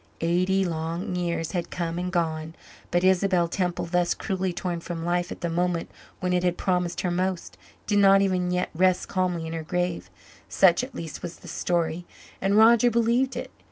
[0.21, 2.55] Eighty long years had come and gone,
[2.89, 7.01] but Isabel Temple, thus cruelly torn from life at the moment when it had promised
[7.01, 10.09] her most, did not even yet rest calmly in her grave;
[10.49, 12.07] such at least was the story,
[12.41, 13.51] and Roger believed it.